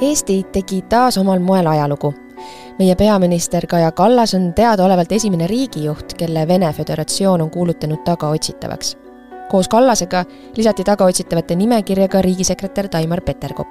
[0.00, 2.14] Eesti tegi taas omal moel ajalugu.
[2.78, 8.96] meie peaminister Kaja Kallas on teadaolevalt esimene riigijuht, kelle Vene Föderatsioon on kuulutanud tagaotsitavaks.
[9.50, 10.24] koos Kallasega
[10.56, 13.68] lisati tagaotsitavate nimekirja ka riigisekretär Taimar Peterkop.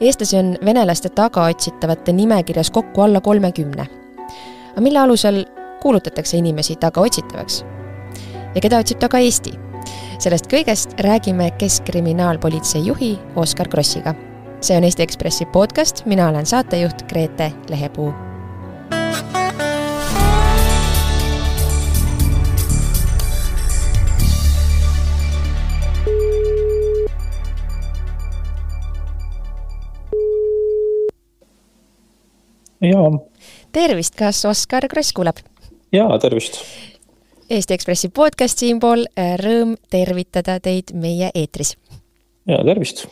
[0.00, 3.86] eestlasi on venelaste tagaotsitavate nimekirjas kokku alla kolmekümne.
[4.70, 5.44] aga mille alusel
[5.82, 7.64] kuulutatakse inimesi tagaotsitavaks?
[8.54, 9.52] ja keda otsib taga Eesti?
[10.18, 14.27] sellest kõigest räägime Keskkriminaalpolitsei juhi Oskar Krossiga
[14.60, 18.12] see on Eesti Ekspressi podcast, mina olen saatejuht Grete Lehepuu.
[32.80, 33.18] jaa.
[33.72, 35.36] tervist, kas Oskar Kross kuuleb?
[35.92, 36.60] jaa, tervist.
[37.50, 39.06] Eesti Ekspressi podcast siinpool,
[39.42, 41.76] rõõm tervitada teid meie eetris.
[42.46, 43.06] jaa, tervist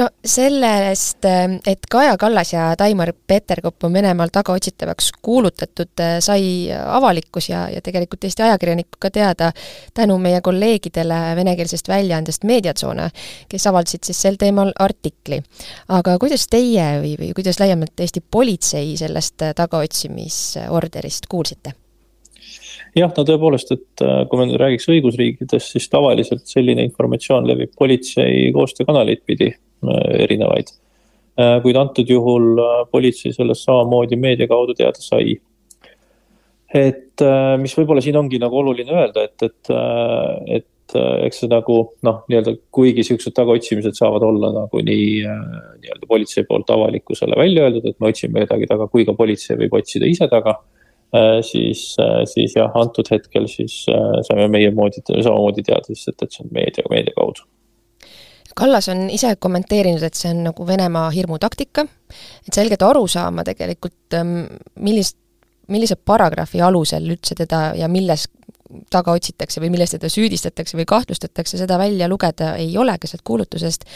[0.00, 1.24] no sellest,
[1.66, 6.42] et Kaja Kallas ja Taimar Peterkop on Venemaal tagaotsitavaks kuulutatud, sai
[6.72, 9.50] avalikkus ja, ja tegelikult Eesti ajakirjanikud ka teada
[9.94, 13.10] tänu meie kolleegidele venekeelsest väljaandest Meediatsoone,
[13.48, 15.42] kes avaldasid siis sel teemal artikli.
[15.88, 21.76] aga kuidas teie või, või kuidas laiemalt Eesti politsei sellest tagaotsimisorderist kuulsite?
[22.96, 27.76] jah, no tõepoolest, et äh, kui me nüüd räägiks õigusriikidest, siis tavaliselt selline informatsioon levib
[27.78, 30.72] politsei koostöökanaleid pidi Äh, erinevaid.
[31.40, 35.38] Äh, kuid antud juhul äh, politsei sellest samamoodi meedia kaudu teada sai.
[36.70, 37.22] et
[37.58, 39.70] mis võib-olla siin ongi nagu oluline öelda, et, et,
[40.54, 40.94] et
[41.26, 46.70] eks see nagu noh, nii-öelda kuigi siuksed tagaotsimised saavad olla nagu nii nii-öelda politsei poolt
[46.70, 50.60] avalikkusele välja öeldud, et me otsime kedagi taga, kui ka politsei võib otsida ise taga
[51.42, 51.88] siis,
[52.30, 53.80] siis jah, antud hetkel siis
[54.30, 57.50] saime meie moodi, samamoodi teada siis, et, et see on meedia, meedia kaudu
[58.56, 61.84] Kallas on ise kommenteerinud, et see on nagu Venemaa hirmutaktika,
[62.46, 64.36] et selgelt aru saama tegelikult, ähm,
[64.82, 65.16] millist,
[65.70, 68.26] millise paragrahvi alusel üldse teda ja milles
[68.90, 73.24] taga otsitakse või milles teda süüdistatakse või kahtlustatakse, seda välja lugeda ei ole ka sealt
[73.26, 73.86] kuulutusest,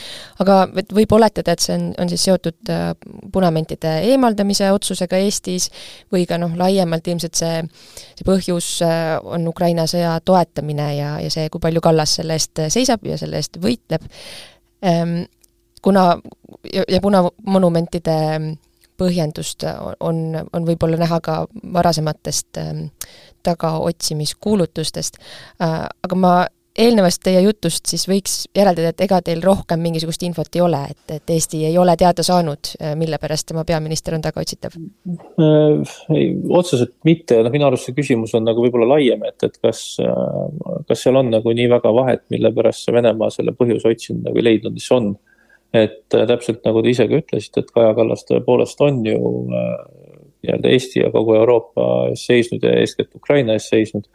[0.43, 2.89] aga et võib oletada, et see on, on siis seotud äh,
[3.33, 5.71] punamentide eemaldamise otsusega Eestis
[6.13, 7.63] või ka noh, laiemalt ilmselt see,
[8.15, 12.67] see põhjus äh, on Ukraina sõja toetamine ja, ja see, kui palju Kallas selle eest
[12.75, 14.05] seisab ja selle eest võitleb.
[14.85, 15.25] Ehm,
[15.85, 16.15] kuna
[16.73, 18.17] ja, ja kuna monumentide
[19.01, 19.65] põhjendust
[20.01, 20.21] on,
[20.53, 21.39] on võib-olla näha ka
[21.75, 22.87] varasematest ähm,
[23.45, 25.21] tagaotsimiskuulutustest
[25.63, 26.35] äh,, aga ma
[26.79, 31.03] eelnevast teie jutust siis võiks järeldada, et ega teil rohkem mingisugust infot ei ole, et,
[31.17, 34.75] et Eesti ei ole teada saanud, äh, mille pärast tema peaminister on tagaotsitav?
[34.75, 39.61] Äh, ei, otseselt mitte, noh minu arust see küsimus on nagu võib-olla laiem, et, et
[39.63, 39.85] kas,
[40.89, 44.45] kas seal on nagu nii väga vahet, mille pärast see Venemaa selle põhjuse otsinud nagu
[44.45, 45.15] leidnud, mis on.
[45.75, 49.19] et täpselt nagu te ise ka ütlesite, et Kaja Kallas tõepoolest on ju
[50.45, 54.09] nii-öelda Eesti ja kogu Euroopa eest seisnud ja eeskätt Ukraina eest seisnud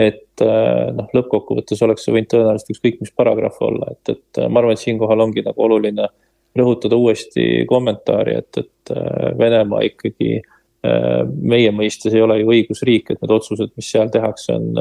[0.00, 4.48] et äh, noh, lõppkokkuvõttes oleks see võinud tõenäoliselt ükskõik mis paragrahv olla, et, et äh,
[4.48, 6.08] ma arvan, et siinkohal ongi nagu oluline
[6.56, 10.40] rõhutada uuesti kommentaari, et, et äh, Venemaa ikkagi
[10.80, 14.78] meie mõistes ei ole ju õigusriik, et need otsused, mis seal tehakse, on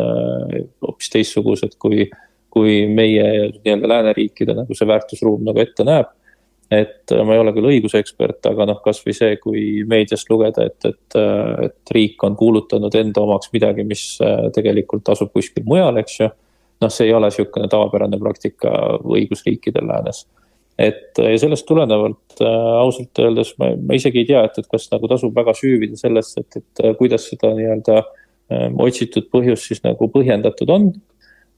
[0.86, 2.06] hoopis teistsugused kui,
[2.48, 6.08] kui meie nii-öelda lääneriikide nagu see väärtusruum nagu ette näeb
[6.72, 10.86] et äh, ma ei ole küll õigusekspert, aga noh, kasvõi see, kui meediast lugeda, et,
[10.86, 15.98] et, äh, et riik on kuulutanud enda omaks midagi, mis äh, tegelikult asub kuskil mujal,
[16.02, 16.30] eks ju.
[16.80, 18.70] noh, see ei ole niisugune tavapärane praktika
[19.02, 20.28] õigusriikidel läänes.
[20.80, 25.10] et ja sellest tulenevalt ausalt öeldes ma, ma isegi ei tea, et, et kas nagu
[25.12, 27.98] tasub väga süüvida sellesse, et, et kuidas seda nii-öelda
[28.80, 30.88] otsitud põhjus siis nagu põhjendatud on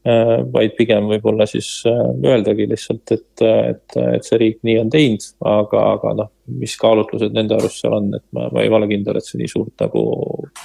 [0.04, 5.28] vaid pigem võib-olla siis äh, öeldagi lihtsalt, et, et, et see riik nii on teinud,
[5.46, 9.20] aga, aga noh, mis kaalutlused nende arust seal on, et ma, ma ei ole kindel,
[9.20, 10.02] et see nii suurt nagu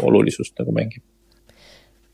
[0.08, 1.06] olulisust nagu mängib.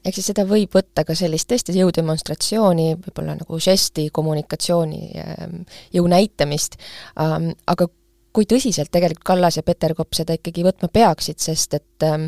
[0.03, 5.61] Ehk siis seda võib võtta ka sellist tõesti jõudemonstratsiooni, võib-olla nagu žesti, kommunikatsiooni, ähm,
[5.95, 6.75] jõu näitamist,
[7.23, 7.87] ähm, aga
[8.35, 12.27] kui tõsiselt tegelikult Kallas ja Peterkop seda ikkagi võtma peaksid, sest et ähm,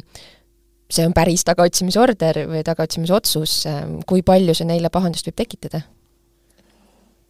[0.92, 3.60] see on päris tagaotsimisorder või tagaotsimisotsus,
[4.08, 5.82] kui palju see neile pahandust võib tekitada?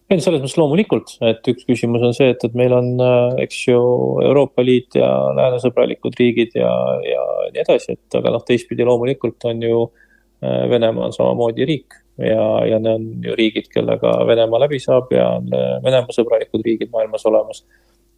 [0.06, 3.62] ei, selles mõttes loomulikult, et üks küsimus on see, et, et meil on, äh, eks
[3.66, 3.78] ju,
[4.22, 6.70] Euroopa Liit ja läänesõbralikud riigid ja,
[7.02, 11.98] ja nii edasi, et aga noh, teistpidi loomulikult on ju äh, Venemaa on samamoodi riik
[12.22, 16.62] ja, ja need on ju riigid, kellega Venemaa läbi saab ja on äh, Venemaa sõbralikud
[16.66, 17.64] riigid maailmas olemas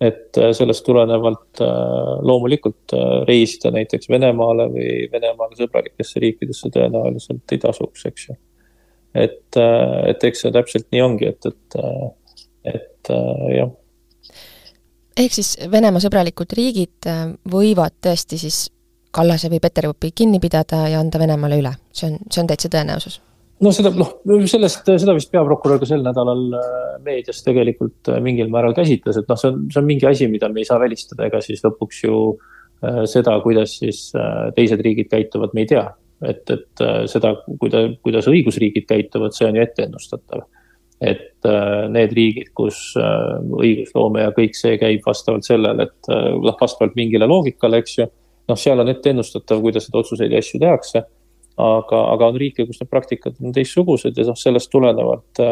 [0.01, 1.69] et äh, sellest tulenevalt äh,
[2.23, 8.39] loomulikult äh, reisida näiteks Venemaale või Venemaaga sõbralikesse riikidesse tõenäoliselt ei tasuks, eks ju.
[9.19, 11.79] et, et eks see täpselt nii ongi, et, et,
[12.75, 13.13] et
[13.57, 13.71] jah
[15.19, 17.09] ehk siis Venemaa sõbralikud riigid
[17.51, 18.69] võivad tõesti siis
[19.11, 23.19] Kallase või Peterbupi kinni pidada ja anda Venemaale üle, see on, see on täitsa tõenäosus?
[23.65, 24.11] No seda, noh,
[24.51, 29.31] sellest, seda vist peaprokurör ka sel nädalal äh, meedias tegelikult äh, mingil määral käsitles, et
[29.31, 32.05] noh, see on, see on mingi asi, mida me ei saa välistada, ega siis lõpuks
[32.05, 34.09] ju äh, seda, kuidas siis
[34.57, 35.89] teised riigid käituvad, me ei tea.
[36.27, 37.31] et, et seda,
[37.63, 40.47] kuida-, kuidas õigusriigid käituvad, see on ju etteennustatav
[40.99, 41.47] et
[41.95, 47.79] need riigid, kus õigusloome ja kõik see käib vastavalt sellele, et noh, vastavalt mingile loogikale,
[47.79, 48.09] eks ju.
[48.51, 51.05] noh, seal on ette ennustatav, kuidas neid otsuseid ja asju tehakse.
[51.59, 55.43] Aga, aga on riike, kus need praktikad on teistsugused ja noh, sellest tulenevalt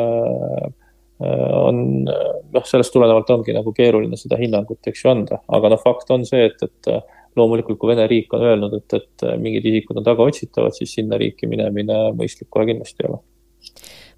[1.17, 6.13] on noh, sellest tulenevalt ongi nagu keeruline seda hinnangut, eks ju, anda, aga noh, fakt
[6.13, 6.91] on see, et, et
[7.37, 11.49] loomulikult, kui Vene riik on öelnud, et, et mingid isikud on tagaotsitavad, siis sinna riiki
[11.49, 13.23] minemine mõistlik kohe kindlasti ei ole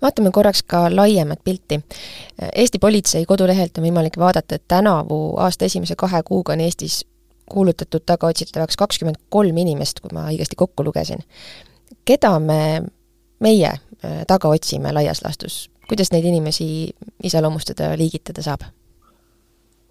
[0.03, 1.81] vaatame korraks ka laiemat pilti.
[2.55, 7.01] Eesti politsei kodulehelt on võimalik vaadata, et tänavu aasta esimese kahe kuuga on Eestis
[7.49, 11.25] kuulutatud tagaotsitavaks kakskümmend kolm inimest, kui ma õigesti kokku lugesin.
[12.09, 12.61] Keda me,
[13.45, 16.69] meie äh, taga otsime laias laastus, kuidas neid inimesi
[17.25, 18.69] iseloomustada liigitada saab?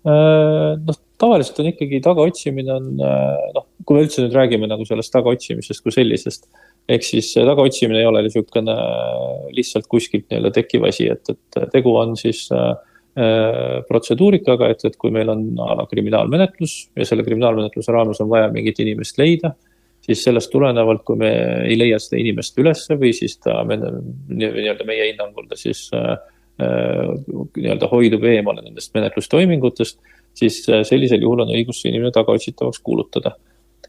[0.08, 4.86] Äh, noh, tavaliselt on ikkagi tagaotsimine on äh, noh, kui me üldse nüüd räägime nagu
[4.88, 6.50] sellest tagaotsimisest kui sellisest
[6.92, 8.75] ehk siis tagaotsimine ei ole niisugune
[9.56, 12.75] lihtsalt kuskilt nii-öelda tekkiv asi, et, et tegu on siis äh,
[13.88, 18.52] protseduurikaga, et, et kui meil on a la kriminaalmenetlus ja selle kriminaalmenetluse raames on vaja
[18.54, 19.56] mingit inimest leida,
[20.07, 21.31] siis sellest tulenevalt, kui me
[21.68, 26.15] ei leia seda inimest ülesse või siis ta nii-öelda meie hinnangul ta siis äh,
[26.57, 30.00] nii-öelda hoidub eemale nendest menetlustoimingutest,
[30.38, 33.36] siis sellisel juhul on õigus see inimene tagaotsitavaks kuulutada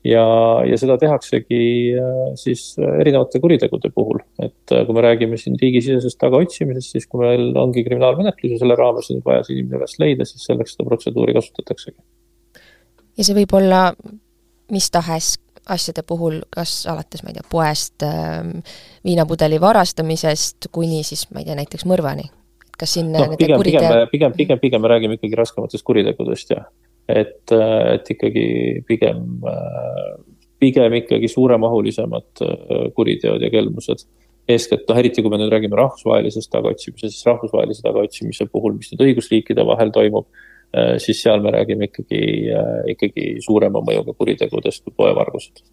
[0.06, 0.25] ja,
[0.69, 1.61] ja seda tehaksegi
[1.99, 7.09] äh, siis äh, erinevate kuritegude puhul, et äh, kui me räägime siin riigisisesest tagaotsimisest, siis
[7.11, 10.76] kui meil ongi kriminaalmenetlus ja selle raames on vaja see inimene üles leida, siis selleks
[10.76, 11.99] seda protseduuri kasutataksegi.
[13.19, 13.82] ja see võib olla
[14.73, 15.37] mis tahes
[15.69, 18.43] asjade puhul, kas alates, ma ei tea, poest äh,
[19.06, 22.29] viinapudeli varastamisest kuni siis, ma ei tea, näiteks mõrvani?
[22.79, 23.81] kas siin no, pigem, kurite...
[23.82, 26.61] pigem, pigem, pigem, pigem me räägime ikkagi raskematest kuritegudest ja
[27.11, 28.44] et, et ikkagi
[28.87, 29.25] pigem,
[30.62, 34.06] pigem ikkagi suuremahulisemad äh, kuriteod ja kelmused.
[34.49, 39.03] eeskätt noh, eriti kui me nüüd räägime rahvusvahelisest tagaotsimisest, siis rahvusvahelise tagaotsimise puhul, mis nüüd
[39.09, 40.48] õigusriikide vahel toimub, äh,
[41.00, 42.20] siis seal me räägime ikkagi,
[42.53, 45.65] äh, ikkagi suurema mõjuga kuritegudest kui poevargused.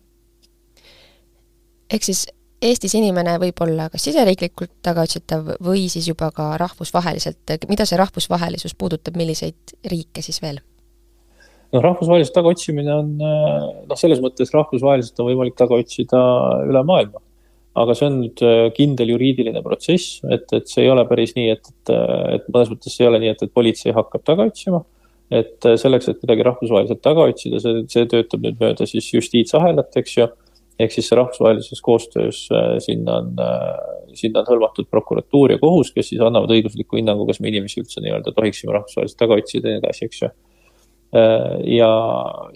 [1.92, 2.27] ehk siis
[2.65, 8.74] Eestis inimene võib olla kas siseriiklikult tagaotsitav või siis juba ka rahvusvaheliselt, mida see rahvusvahelisus
[8.80, 10.62] puudutab, milliseid riike siis veel?
[11.74, 16.21] noh, rahvusvaheliselt tagaotsimine on noh, selles mõttes rahvusvaheliselt on võimalik taga otsida
[16.65, 17.19] üle maailma.
[17.75, 21.50] Aga see on nüüd äh, kindel juriidiline protsess, et, et see ei ole päris nii,
[21.56, 21.94] et, et,
[22.38, 24.83] et mõnes mõttes ei ole nii, et, et politsei hakkab taga otsima.
[25.33, 29.95] et äh, selleks, et midagi rahvusvaheliselt taga otsida, see, see töötab nüüd mööda siis justiitsahelat,
[30.01, 30.27] eks ju.
[30.80, 33.36] ehk siis rahvusvahelises koostöös äh, sinna on,
[34.13, 38.04] sinna on hõlmatud prokuratuur ja kohus, kes siis annavad õigusliku hinnangu, kas me inimesi üldse
[38.04, 40.31] nii-öelda tohiksime rahvusvaheliselt taga otsida ja nii edasi, eks ju
[41.16, 41.92] Äh, ja,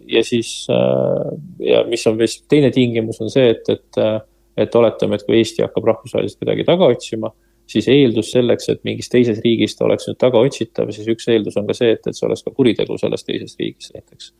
[0.07, 4.17] ja siis äh, ja mis on vist teine tingimus on see, et, et, äh,
[4.57, 7.31] et oletame, et kui Eesti hakkab rahvusvaheliselt kedagi taga otsima,
[7.69, 11.57] siis eeldus selleks, et mingis teises riigis ta oleks nüüd taga otsitav, siis üks eeldus
[11.59, 14.31] on ka see, et, et see oleks ka kuritegu selles teises riigis näiteks.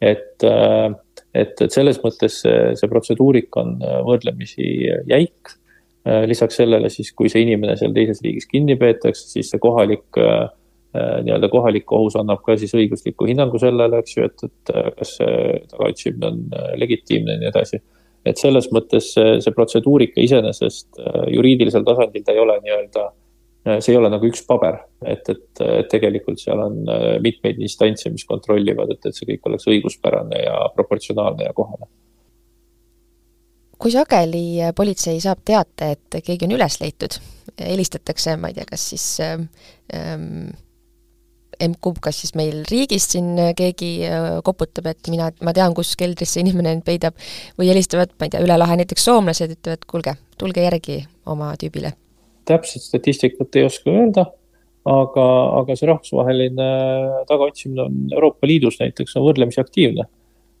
[0.00, 0.44] et,
[1.34, 4.68] et, et selles mõttes see, see protseduurika on võrdlemisi
[5.10, 5.56] jäik.
[6.30, 10.46] lisaks sellele siis, kui see inimene seal teises riigis kinni peetakse, siis see kohalik äh,
[10.96, 14.86] Äh, nii-öelda kohalik kohus annab ka siis õigusliku hinnangu sellele, eks ju, et, et äh,
[14.96, 17.80] kas see tagaotsimine on äh, legitiimne ja nii edasi.
[18.28, 21.00] Et selles mõttes see, see protseduurika iseenesest
[21.32, 23.06] juriidilisel tasandil ta ei ole nii-öelda,
[23.78, 26.82] see ei ole nagu üks paber, et, et, et tegelikult seal on
[27.24, 31.90] mitmeid instantse, mis kontrollivad, et, et see kõik oleks õiguspärane ja proportsionaalne ja kohane.
[33.78, 37.14] Kui sageli politsei saab teate, et keegi on üles leitud,
[37.62, 40.48] helistatakse, ma ei tea, kas siis ähm,
[41.62, 46.34] emb-kumb, kas siis meil riigist siin keegi äh, koputab, et mina, ma tean, kus keldris
[46.34, 47.16] see inimene end peidab,
[47.58, 51.94] või helistavad, ma ei tea, üle lahe näiteks soomlased, ütlevad, kuulge, tulge järgi oma tüübile.
[52.48, 54.24] täpset statistikat ei oska öelda,
[54.88, 55.24] aga,
[55.60, 56.68] aga see rahvusvaheline
[57.28, 60.08] tagaotsimine on Euroopa Liidus näiteks on võrdlemisi aktiivne.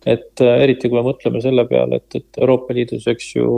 [0.06, 3.48] et äh, eriti, kui me mõtleme selle peale, et, et Euroopa Liidus, eks ju,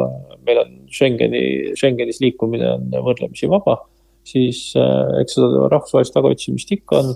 [0.00, 1.42] äh, meil on Schengeni,
[1.74, 3.80] Schengenis liikumine on võrdlemisi vaba
[4.26, 7.12] siis äh, eks seda rahvusvahelist tagaotsimist ikka on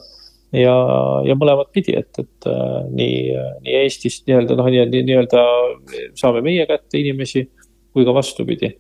[0.55, 0.75] ja,
[1.27, 3.19] ja mõlemat pidi, et, et äh, nii,
[3.65, 5.45] nii Eestist nii-öelda noh, nii-öelda
[5.91, 7.47] nii saame meie kätte inimesi
[7.95, 8.75] kui ka vastupidi.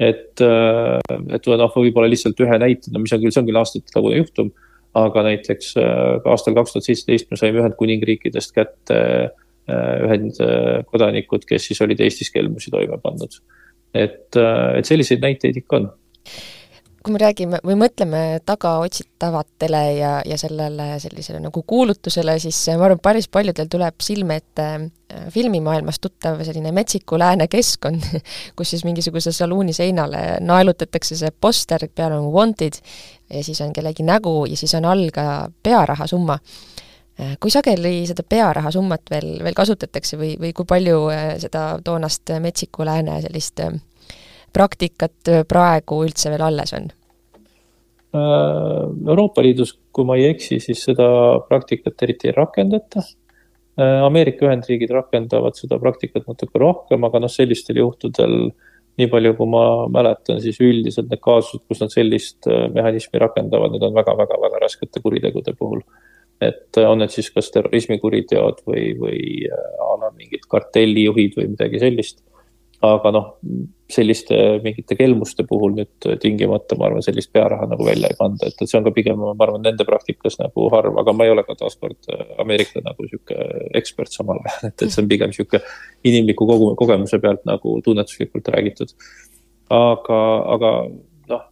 [0.00, 0.98] et, äh,
[1.36, 4.52] et noh, võib-olla lihtsalt ühe näitena, mis on küll, see on küll aastate tagune juhtum,
[4.96, 8.96] aga näiteks aastal kaks tuhat seitseteist me saime Ühendkuningriikidest kätte
[9.70, 13.36] ühendkodanikud, kes siis olid Eestis kelmusi toime pannud.
[13.94, 15.86] et, et selliseid näiteid ikka on
[17.04, 23.00] kui me räägime või mõtleme tagaotsitavatele ja, ja sellele sellisele nagu kuulutusele, siis ma arvan,
[23.02, 28.04] päris paljudel tuleb silme ette äh, filmimaailmas tuttav selline metsiku lääne keskkond,
[28.56, 32.76] kus siis mingisuguse saluuni seinale naelutatakse see poster, peal on wanted
[33.30, 36.36] ja siis on kellegi nägu ja siis on all ka pearahasumma.
[37.20, 42.36] Äh, kui sageli seda pearahasummat veel, veel kasutatakse või, või kui palju äh, seda toonast
[42.44, 43.64] metsiku lääne sellist
[44.52, 46.90] praktikat praegu üldse veel alles on?
[48.14, 51.06] Äh, Euroopa Liidus, kui ma ei eksi, siis seda
[51.46, 53.04] praktikat eriti ei rakendata.
[53.78, 58.50] Äh, Ameerika Ühendriigid rakendavad seda praktikat natuke rohkem, aga noh, sellistel juhtudel
[58.98, 59.64] nii palju, kui ma
[59.94, 65.02] mäletan, siis üldiselt need kaasused, kus nad sellist äh, mehhanismi rakendavad, need on väga-väga-väga raskete
[65.04, 65.84] kuritegude puhul.
[66.40, 69.18] et on need siis kas terrorismikuriteod või, või
[69.52, 72.22] a la mingid kartellijuhid või midagi sellist
[72.86, 73.26] aga noh,
[73.92, 78.56] selliste mingite kelmuste puhul nüüd tingimata, ma arvan, sellist pearaha nagu välja ei panda, et,
[78.56, 81.44] et see on ka pigem, ma arvan, nende praktikas nagu harv, aga ma ei ole
[81.44, 83.36] ka taaskord äh, Ameerika nagu sihuke
[83.80, 85.60] ekspert samal ajal, et, et see on pigem sihuke
[86.08, 88.96] inimliku kogu, kogemuse pealt nagu tunnetuslikult räägitud.
[89.76, 90.22] aga,
[90.56, 90.72] aga
[91.34, 91.46] noh,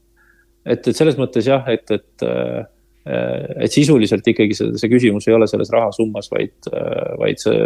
[0.65, 2.65] et, et selles mõttes jah, et, et äh,
[3.09, 7.63] et sisuliselt ikkagi see, see küsimus ei ole selles rahasummas, vaid, äh, vaid see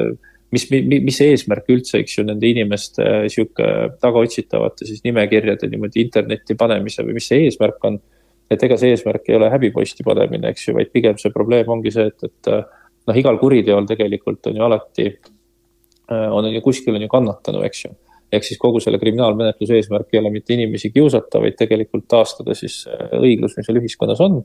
[0.52, 3.68] mis, mis eesmärk üldse, eks ju, nende inimeste äh, sihuke
[4.02, 7.99] tagaotsitavate siis nimekirjade niimoodi internetti panemise või mis see eesmärk on.
[8.52, 11.92] et ega see eesmärk ei ole häbiposti panemine, eks ju, vaid pigem see probleem ongi
[11.94, 12.64] see, et, et äh,
[13.09, 15.06] noh, igal kuriteol tegelikult on ju alati,
[16.12, 17.94] äh, on ju kuskil on ju kannatanu, eks ju
[18.32, 22.78] ehk siis kogu selle kriminaalmenetluse eesmärk ei ole mitte inimesi kiusata, vaid tegelikult taastada siis
[23.18, 24.38] õiglus, mis seal ühiskonnas on.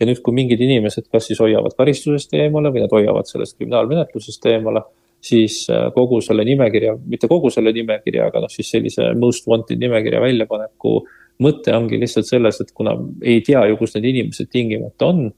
[0.00, 4.50] ja nüüd, kui mingid inimesed kas siis hoiavad karistusest eemale või nad hoiavad sellest kriminaalmenetlusest
[4.50, 4.82] eemale
[5.24, 9.80] siis äh, kogu selle nimekirja, mitte kogu selle nimekirja, aga noh, siis sellise most wanted
[9.82, 10.94] nimekirja väljapaneku
[11.44, 15.28] mõte ongi lihtsalt selles, et kuna ei tea ju, kus need inimesed tingimata on,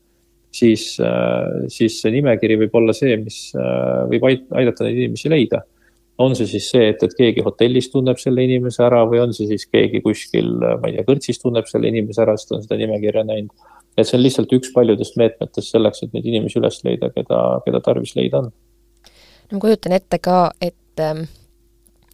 [0.52, 5.64] siis, äh, siis see nimekiri võib olla see, mis äh, võib aidata neid inimesi leida.
[6.20, 9.46] on see siis see, et, et keegi hotellis tunneb selle inimese ära või on see
[9.48, 12.76] siis keegi kuskil, ma ei tea, kõrtsis tunneb selle inimese ära, sest ta on seda
[12.76, 13.70] nimekirja näinud.
[13.96, 17.80] et see on lihtsalt üks paljudest meetmetest selleks, et neid inimesi üles leida, keda, keda
[17.86, 18.52] tarvis leida on
[19.52, 21.24] ma kujutan ette ka, et ähm,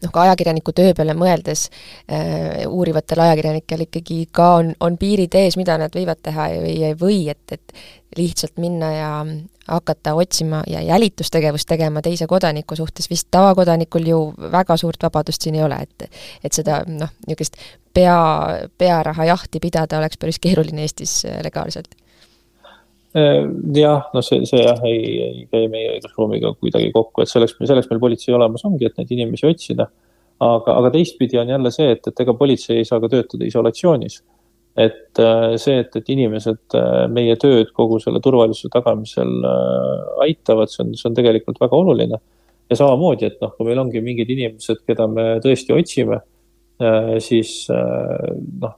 [0.03, 5.59] noh, ka ajakirjaniku töö peale mõeldes äh, uurivatel ajakirjanikel ikkagi ka on, on piirid ees,
[5.61, 7.77] mida nad võivad teha või ei või, et, et
[8.17, 9.11] lihtsalt minna ja
[9.67, 14.21] hakata otsima ja jälitustegevust tegema teise kodaniku suhtes, vist tavakodanikul ju
[14.53, 16.09] väga suurt vabadust siin ei ole, et
[16.45, 17.59] et seda noh, niisugust
[17.95, 18.19] pea,
[18.79, 21.95] pearaha jahti pidada oleks päris keeruline Eestis äh, legaalselt
[23.17, 27.89] jah, no see, see jah, ei, ei käi meie õigusruumiga kuidagi kokku, et selleks, selleks
[27.91, 29.89] meil politsei olemas ongi, et neid inimesi otsida.
[30.41, 34.23] aga, aga teistpidi on jälle see, et, et ega politsei ei saa ka töötada isolatsioonis.
[34.77, 39.33] et äh, see, et, et inimesed äh, meie tööd kogu selle turvalisuse tagamisel
[40.27, 42.21] aitavad, see on, see on tegelikult väga oluline.
[42.69, 46.21] ja samamoodi, et noh, kui meil ongi mingid inimesed, keda me tõesti otsime,
[47.25, 48.75] siis noh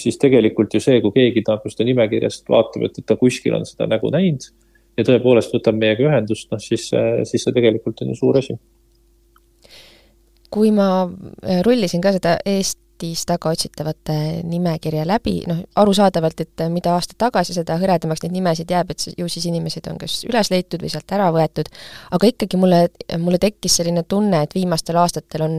[0.00, 3.88] siis tegelikult ju see, kui keegi seda nimekirjast vaatab, et, et ta kuskil on seda
[3.90, 4.46] nägu näinud
[4.98, 6.88] ja tõepoolest võtab meiega ühendust, noh siis,
[7.28, 8.56] siis see tegelikult on ju suur asi.
[10.54, 11.08] kui ma
[11.66, 14.14] rullisin ka seda eest Eestis tagaotsitavate
[14.46, 19.26] nimekirja läbi, noh, arusaadavalt, et mida aasta tagasi, seda hõredamaks neid nimesid jääb, et ju
[19.28, 21.68] siis inimesed on kas üles leitud või sealt ära võetud,
[22.14, 22.78] aga ikkagi mulle,
[23.18, 25.56] mulle tekkis selline tunne, et viimastel aastatel on,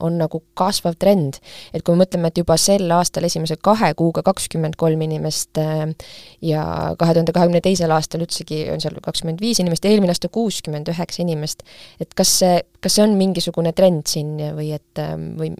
[0.00, 1.36] on nagu kasvav trend.
[1.72, 6.64] et kui me mõtleme, et juba sel aastal esimese kahe kuuga kakskümmend kolm inimest ja
[6.98, 11.22] kahe tuhande kahekümne teisel aastal üldsegi on seal kakskümmend viis inimest, eelmine aasta kuuskümmend üheksa
[11.22, 11.62] inimest,
[12.00, 15.04] et kas see, kas see on mingisugune trend siin või et,
[15.36, 15.52] või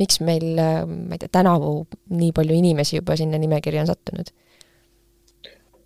[0.00, 1.74] miks meil, äh, ma ei tea, tänavu
[2.16, 4.32] nii palju inimesi juba sinna nimekirja on sattunud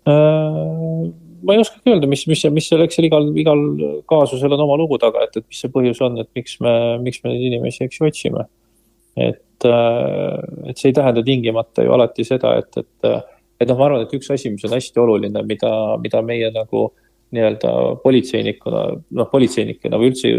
[0.09, 1.05] äh,?
[1.45, 3.63] ma ei oskagi öelda, mis, mis, mis seal, eks seal igal, igal
[4.09, 7.21] kaasusel on oma lugu taga, et, et mis see põhjus on, et miks me, miks
[7.21, 8.47] me neid inimesi, eks ju, otsime.
[9.15, 13.09] et, äh, et see ei tähenda tingimata ju alati seda, et, et,
[13.61, 16.87] et noh, ma arvan, et üks asi, mis on hästi oluline, mida, mida meie nagu
[16.87, 17.71] äh, nii-öelda
[18.03, 18.83] politseinikuna,
[19.17, 20.31] noh, politseinikena või üldse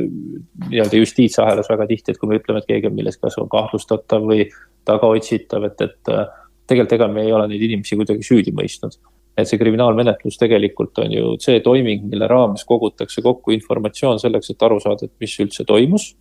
[0.71, 4.27] nii-öelda justiitsahelas väga tihti, et kui me ütleme, et keegi on milleski kas on kahtlustatav
[4.29, 4.47] või
[4.87, 6.25] tagaotsitav, et, et äh,
[6.67, 8.99] tegelikult ega me ei ole neid inimesi kuidagi süüdi mõistnud.
[9.37, 14.63] et see kriminaalmenetlus tegelikult on ju see toiming, mille raames kogutakse kokku informatsioon selleks, et
[14.65, 16.15] aru saada, et mis üldse toimus.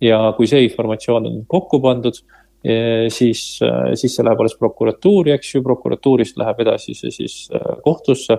[0.00, 2.18] ja kui see informatsioon on kokku pandud,
[3.12, 3.42] siis,
[3.94, 7.36] siis see läheb alles prokuratuuri, eks ju, prokuratuurist läheb edasi see siis
[7.84, 8.36] kohtusse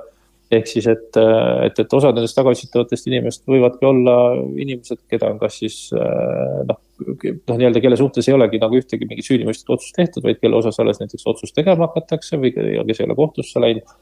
[0.52, 1.18] ehk siis, et,
[1.66, 7.58] et, et osad nendest tagaotsitavatest inimest võivadki olla inimesed, keda on kas siis noh, noh,
[7.58, 11.02] nii-öelda kelle suhtes ei olegi nagu ühtegi mingit süüdimõistvat otsust tehtud, vaid kelle osas alles
[11.02, 13.98] näiteks otsust tegema hakatakse või kes ei ole kohtusse läinud.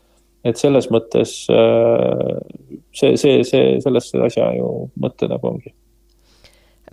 [0.46, 1.34] et selles mõttes
[2.94, 4.70] see, see, see, selles see asja ju
[5.02, 5.74] mõte nagu ongi.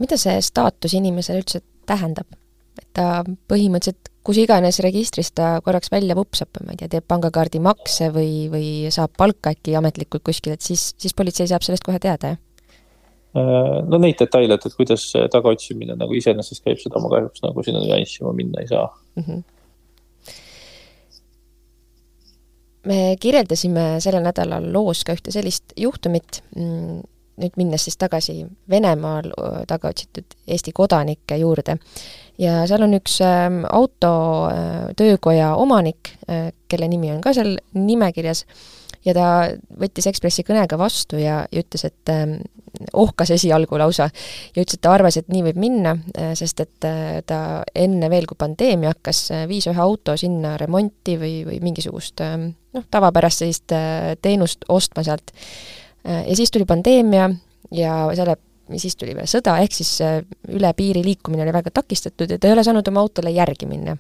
[0.01, 2.33] mida see staatus inimesele üldse tähendab?
[2.81, 3.21] et ta
[3.53, 8.47] põhimõtteliselt kus iganes registris ta korraks välja vupsab, ma ei tea, teeb pangakaardi makse või,
[8.53, 12.41] või saab palka äkki ametlikult kuskil, et siis, siis politsei saab sellest kohe teada, jah?
[13.33, 17.65] Äh, no neid detaile, et, et kuidas tagaotsimine nagu iseenesest käib, seda ma kahjuks nagu
[17.65, 19.25] sinna nüanssima minna ei saa mm.
[19.25, 19.41] -hmm.
[22.93, 27.01] me kirjeldasime sellel nädalal loos ka ühte sellist juhtumit, mm,
[27.41, 29.31] nüüd minnes siis tagasi Venemaal
[29.69, 31.79] taga otsitud Eesti kodanike juurde
[32.41, 38.45] ja seal on üks äh, autotöökoja äh, omanik äh,, kelle nimi on ka seal nimekirjas,
[39.05, 39.27] ja ta
[39.81, 42.39] võttis Ekspressi kõnega vastu ja, ja ütles, et äh,
[42.99, 44.09] ohkas esialgu lausa,
[44.55, 46.89] ja ütles, et ta arvas, et nii võib minna äh,, sest et
[47.29, 47.43] ta
[47.75, 52.89] enne veel, kui pandeemia hakkas viis ühe auto sinna remonti või, või mingisugust äh, noh,
[52.91, 53.77] tavapärast sellist
[54.25, 55.35] teenust ostma sealt.
[56.05, 57.31] Ja siis tuli pandeemia
[57.71, 58.37] ja selle
[58.81, 60.21] siis tuli veel sõda, ehk siis äh,
[60.53, 63.97] üle piiri liikumine oli väga takistatud ja ta ei ole saanud oma autole järgi minna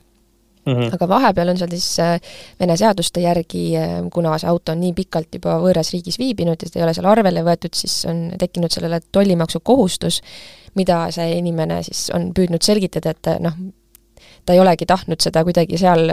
[0.66, 0.94] Mm -hmm.
[0.94, 2.21] aga vahepeal on seal siis äh,
[2.61, 6.68] Vene seaduste järgi, äh, kuna see auto on nii pikalt juba võõras riigis viibinud ja
[6.68, 10.21] seda ei ole seal arvele võetud, siis on tekkinud sellele tollimaksu kohustus,
[10.75, 13.59] mida see inimene siis on püüdnud selgitada, et noh,
[14.47, 16.06] ta ei olegi tahtnud seda kuidagi seal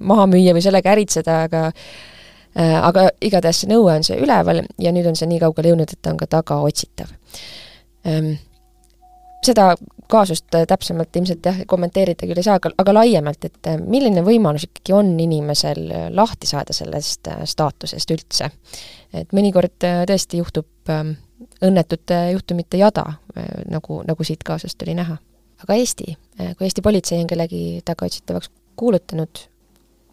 [0.00, 1.72] maha müüa või sellega äritseda, aga
[2.58, 6.00] aga igatahes see nõue on see üleval ja nüüd on see nii kaugele jõudnud, et
[6.02, 7.12] ta on ka tagaotsitav
[8.04, 8.32] Ehm,
[9.44, 9.74] seda
[10.10, 14.24] kaasust äh, täpsemalt ilmselt jah, kommenteerida küll ei saa, aga, aga laiemalt, et äh, milline
[14.26, 18.50] võimalus ikkagi on inimesel äh, lahti saada sellest staatusest üldse?
[19.16, 19.74] et mõnikord
[20.06, 21.16] tõesti juhtub ähm,
[21.66, 23.02] õnnetute juhtumite jada,
[23.66, 25.16] nagu, nagu siit kaasust oli näha.
[25.64, 29.42] aga Eesti, kui Eesti politsei on kellegi tagaotsitavaks kuulutanud,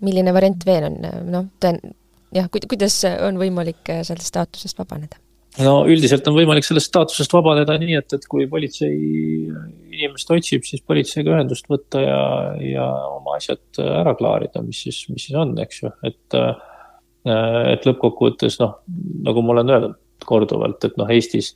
[0.02, 0.98] milline variant veel on,
[1.30, 1.94] noh, tõen-,
[2.38, 5.20] jah, kuidas on võimalik sellest staatusest vabaneda?
[5.66, 8.98] no üldiselt on võimalik sellest staatusest vabaneda nii, et, et kui politsei
[9.98, 12.20] inimest otsib, siis politseiga ühendust võtta ja,
[12.62, 16.42] ja oma asjad ära klaarida, mis siis, mis siis on, eks ju, et.
[17.28, 18.78] et lõppkokkuvõttes noh,
[19.26, 19.96] nagu ma olen öelnud
[20.28, 21.56] korduvalt, et noh, Eestis.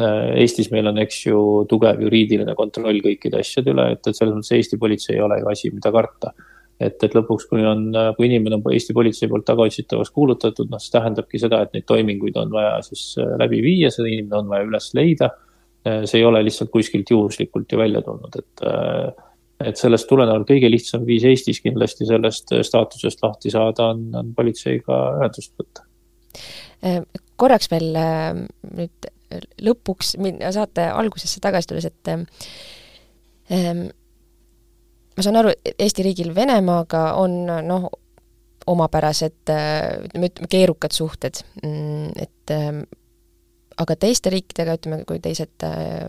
[0.00, 1.36] Eestis meil on, eks ju,
[1.70, 5.50] tugev juriidiline kontroll kõikide asjade üle, et, et selles mõttes Eesti politsei ei ole ju
[5.52, 6.32] asi, mida karta
[6.80, 10.94] et, et lõpuks, kui on, kui inimene on Eesti politsei poolt tagaotsitavaks kuulutatud, noh, see
[10.96, 14.68] tähendabki seda, et neid toiminguid on vaja siis äh, läbi viia, seda inimene on vaja
[14.68, 15.30] üles leida.
[15.86, 19.08] Äh, see ei ole lihtsalt kuskilt juhuslikult ju välja tulnud, et, äh,
[19.68, 25.02] et sellest tulenevalt kõige lihtsam viis Eestis kindlasti sellest staatusest lahti saada, on, on politseiga
[25.20, 25.86] ühendust võtta.
[27.38, 29.10] korraks veel nüüd
[29.62, 30.16] lõpuks,
[30.56, 32.10] saate algusesse tagasi tulles, et
[35.16, 37.90] ma saan aru, Eesti riigil Venemaaga on noh,
[38.66, 42.82] omapärased ütleme, ütleme keerukad suhted, mm, et ähm,
[43.80, 46.08] aga teiste riikidega, ütleme, kui teised äh,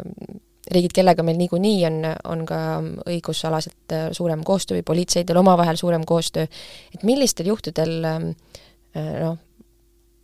[0.73, 2.59] riigid, kellega meil niikuinii on, on ka
[3.09, 6.47] õigusalaselt äh, suurem koostöö või politseidel omavahel suurem koostöö,
[6.93, 8.29] et millistel juhtudel äh,
[8.93, 9.39] noh,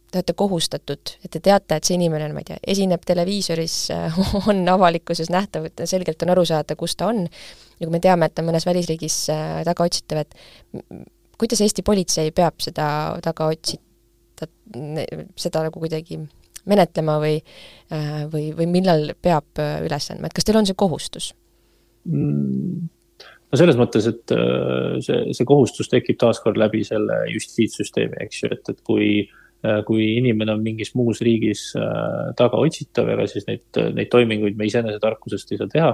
[0.10, 3.76] te olete kohustatud, et te teate, et see inimene, ma ei tea, esineb televiisoris,
[4.50, 8.30] on avalikkuses nähtav, et selgelt on aru saada, kus ta on, ja kui me teame,
[8.30, 10.36] et ta on mõnes välisriigis äh, tagaotsitav, et
[11.40, 12.90] kuidas Eesti politsei peab seda
[13.26, 14.50] tagaotsita-,
[15.40, 16.22] seda nagu kuidagi
[16.70, 17.38] menetlema või,
[17.94, 21.34] äh, või, või millal peab äh, üles andma, et kas teil on see kohustus
[22.10, 22.88] mm.?
[23.50, 24.34] no selles mõttes, et
[25.06, 29.08] see, see kohustus tekib taaskord läbi selle justiitssüsteemi, eks ju, et, et kui
[29.86, 31.74] kui inimene on mingis muus riigis
[32.40, 35.90] tagaotsitav, ega siis neid, neid toiminguid me iseenese tarkusest ei saa teha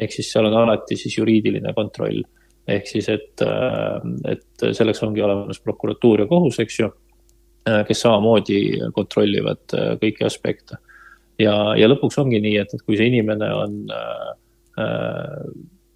[0.00, 2.22] ehk siis seal on alati siis juriidiline kontroll.
[2.70, 6.90] ehk siis, et, äh, et selleks ongi olemas prokuratuur ja kohus, eks ju,
[7.66, 8.60] äh, kes samamoodi
[8.94, 10.78] kontrollivad äh, kõiki aspekte.
[11.40, 15.48] ja, ja lõpuks ongi nii, et, et kui see inimene on äh,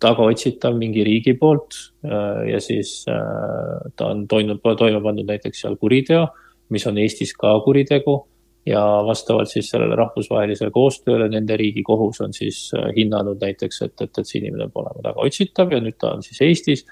[0.02, 5.76] tagaotsitav mingi riigi poolt äh, ja siis äh, ta on toimunud, toime pannud näiteks seal
[5.76, 6.26] kuriteo,
[6.74, 8.18] mis on Eestis ka kuritegu
[8.66, 13.96] ja vastavalt siis sellele rahvusvahelisele koostööle nende riigi kohus on siis äh, hinnanud näiteks, et,
[14.00, 16.86] et, et see inimene olema tagaotsitav ja nüüd ta on siis Eestis.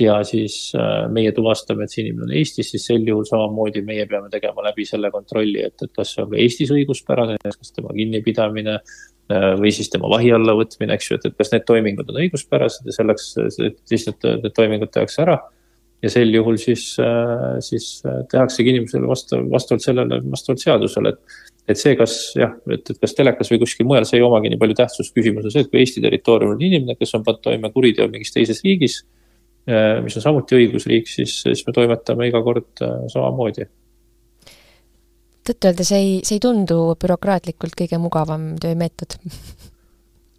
[0.00, 0.54] ja siis
[1.10, 4.84] meie tuvastame, et see inimene on Eestis, siis sel juhul samamoodi meie peame tegema läbi
[4.86, 8.78] selle kontrolli, et, et kas see on ka Eestis õiguspärane, kas tema kinnipidamine
[9.60, 12.86] või siis tema vahi alla võtmine, eks ju, et, et kas need toimingud on õiguspärased
[12.88, 13.32] ja selleks,
[13.88, 15.38] siis need, need toimingud tehakse ära
[16.02, 21.38] ja sel juhul siis, äh, siis äh, tehaksegi inimesele vastav, vastavalt sellele, vastavalt seadusele, et.
[21.68, 24.60] et see, kas jah, et, et kas telekas või kuskil mujal, see ei omagi nii
[24.60, 27.72] palju tähtsust, küsimus on see, et kui Eesti territooriumil on inimene, kes on pannud toime
[27.74, 29.02] kuriteo mingis teises riigis.
[29.68, 33.68] Äh, mis on samuti õigusriik, siis, siis me toimetame iga kord samamoodi
[35.48, 39.14] tõtt-öelda see ei, see ei tundu bürokraatlikult kõige mugavam töömeetod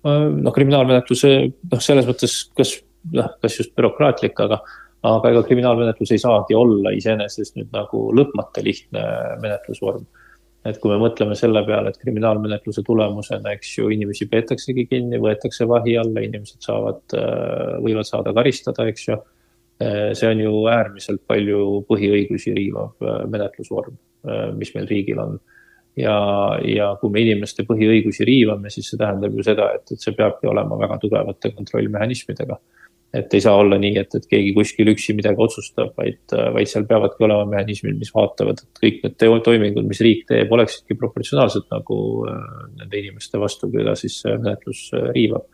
[0.03, 2.75] noh, kriminaalmenetluse noh, selles mõttes, kas
[3.15, 4.61] noh, kas just bürokraatlik, aga
[5.07, 9.03] aga ega kriminaalmenetlus ei saagi olla iseenesest nüüd nagu lõpmata lihtne
[9.43, 10.05] menetlusvorm.
[10.67, 15.63] et kui me mõtleme selle peale, et kriminaalmenetluse tulemusena, eks ju, inimesi peetaksegi kinni, võetakse
[15.67, 19.15] vahi alla, inimesed saavad, äh, võivad saada karistada, eks ju.
[19.79, 23.95] Äh, see on ju äärmiselt palju põhiõigusi riivav äh, menetlusvorm,
[24.59, 25.37] mis meil riigil on
[25.95, 26.15] ja,
[26.67, 30.49] ja kui me inimeste põhiõigusi riivame, siis see tähendab ju seda, et, et see peabki
[30.51, 32.59] olema väga tugevate kontrollmehhanismidega
[33.13, 36.19] et ei saa olla nii, et, et keegi kuskil üksi midagi otsustab, vaid,
[36.53, 40.97] vaid seal peavadki olema mehhanismid, mis vaatavad, et kõik need toimingud, mis riik teeb, oleksidki
[40.99, 41.97] proportsionaalsed nagu
[42.29, 42.43] äh,
[42.81, 45.47] nende inimeste vastu, keda siis menetlus äh, riivab.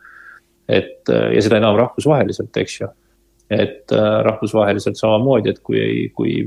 [0.68, 2.92] et äh, ja seda enam rahvusvaheliselt, eks ju.
[3.56, 3.92] et
[4.26, 6.40] rahvusvaheliselt samamoodi, et kui, kui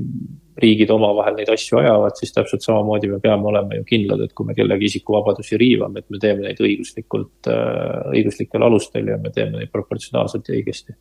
[0.62, 4.49] riigid omavahel neid asju ajavad, siis täpselt samamoodi me peame olema ju kindlad, et kui
[4.49, 9.59] me kellegi isikuvabadusi riivame, et me teeme neid õiguslikult, äh, õiguslikel alustel ja me teeme
[9.61, 10.97] neid proportsionaalselt ja õigesti.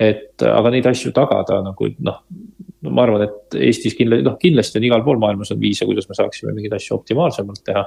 [0.00, 2.22] et aga neid asju tagada nagu noh,
[2.80, 6.08] no ma arvan, et Eestis kindlasti, noh kindlasti on igal pool maailmas on viise, kuidas
[6.08, 7.84] me saaksime mingeid asju optimaalsemalt teha.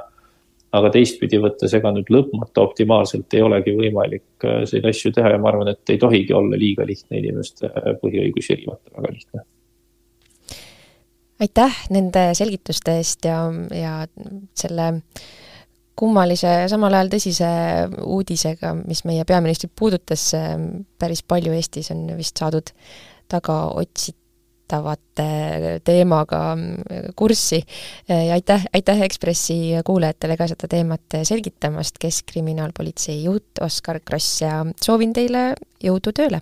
[0.74, 5.42] aga teistpidi võttes, ega nüüd lõpmata optimaalselt ei olegi võimalik äh, neid asju teha ja
[5.42, 9.44] ma arvan, et ei tohigi olla liiga lihtne inimeste põhiõigusi riivata, väga lihtne
[11.44, 13.40] aitäh nende selgituste eest ja,
[13.76, 13.94] ja
[14.58, 14.90] selle
[16.00, 17.50] kummalise samal ajal tõsise
[18.02, 20.32] uudisega, mis meie peaministrit puudutas,
[21.00, 22.72] päris palju Eestis on vist saadud
[23.32, 25.28] tagaotsitavate
[25.86, 26.42] teemaga
[27.20, 27.62] kurssi.
[28.10, 35.14] ja aitäh, aitäh Ekspressi kuulajatele ka seda teemat selgitamast, Keskkriminaalpolitsei juht Oskar Kross ja soovin
[35.14, 35.54] teile
[35.84, 36.42] jõudu tööle!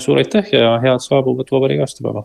[0.00, 2.24] suur aitäh ja head saabuvat vabariigi aastapäeva!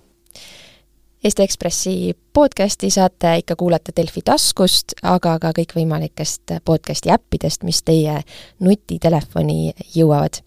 [1.26, 8.20] Eesti Ekspressi podcasti saate ikka kuulata Delfi taskust, aga ka kõikvõimalikest podcasti äppidest, mis teie
[8.62, 10.44] nutitelefoni jõuavad.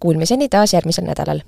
[0.00, 1.44] Kuulmiseni taas järgmisel nädalal!